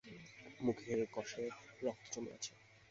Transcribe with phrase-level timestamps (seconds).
[0.59, 1.43] মুখের কষে
[1.81, 2.51] রক্ত জমে আছে।